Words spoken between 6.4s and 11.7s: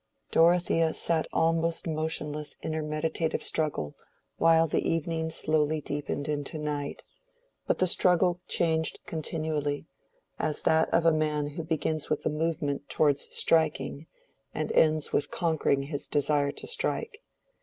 night. But the struggle changed continually, as that of a man who